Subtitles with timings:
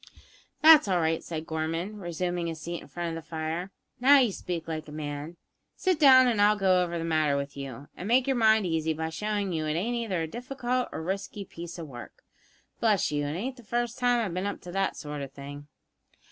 [0.63, 3.69] "That's all right," said Gorman, resuming his seat in front of the fire;
[3.99, 5.37] "now you speak like a man.
[5.75, 8.93] Sit down and I'll go over the matter with you, and make your mind easy
[8.93, 12.23] by showing you that it ain't either a difficult or risky piece of work.
[12.79, 15.67] Bless you, it ain't the first time I've been up to that sort o' thing."